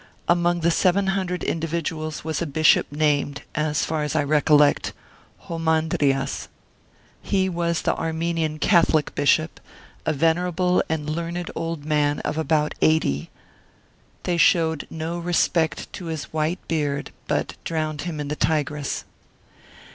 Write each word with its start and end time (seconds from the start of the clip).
Among 0.27 0.61
the 0.61 0.71
700 0.71 1.43
individuals 1.43 2.23
was 2.23 2.41
a 2.41 2.47
bishop 2.47 2.91
named 2.91 3.43
as 3.53 3.85
far 3.85 4.01
as 4.01 4.15
I 4.15 4.23
recollect 4.23 4.93
Roman' 5.47 5.89
drias; 5.89 6.47
he 7.21 7.47
was 7.47 7.83
the 7.83 7.95
Armenian 7.95 8.57
Catholic 8.57 9.13
Bishop, 9.13 9.59
a 10.03 10.11
venerable 10.11 10.81
and 10.89 11.07
learned 11.07 11.51
old 11.53 11.85
man 11.85 12.19
of 12.21 12.35
about 12.35 12.73
eighty; 12.81 13.29
they 14.23 14.37
showed 14.37 14.87
no 14.89 15.19
respect 15.19 15.93
to 15.93 16.05
his 16.05 16.33
white 16.33 16.67
beard, 16.67 17.11
but 17.27 17.53
drowned 17.63 18.01
him 18.01 18.19
in 18.19 18.27
the 18.27 18.35
Tigris. 18.35 19.05